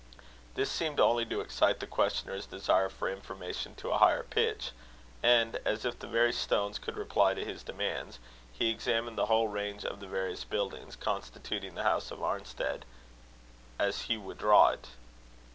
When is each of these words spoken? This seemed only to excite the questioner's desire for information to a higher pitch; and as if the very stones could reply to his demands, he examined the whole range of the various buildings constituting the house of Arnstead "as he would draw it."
This 0.55 0.71
seemed 0.71 0.99
only 0.99 1.27
to 1.27 1.41
excite 1.41 1.79
the 1.79 1.85
questioner's 1.85 2.47
desire 2.47 2.89
for 2.89 3.07
information 3.07 3.75
to 3.75 3.91
a 3.91 3.99
higher 3.99 4.23
pitch; 4.23 4.71
and 5.21 5.57
as 5.63 5.85
if 5.85 5.99
the 5.99 6.07
very 6.07 6.33
stones 6.33 6.79
could 6.79 6.97
reply 6.97 7.35
to 7.35 7.45
his 7.45 7.61
demands, 7.61 8.17
he 8.51 8.71
examined 8.71 9.15
the 9.15 9.27
whole 9.27 9.47
range 9.47 9.85
of 9.85 9.99
the 9.99 10.07
various 10.07 10.43
buildings 10.43 10.95
constituting 10.95 11.75
the 11.75 11.83
house 11.83 12.09
of 12.09 12.17
Arnstead 12.19 12.81
"as 13.77 14.01
he 14.09 14.17
would 14.17 14.39
draw 14.39 14.69
it." 14.69 14.87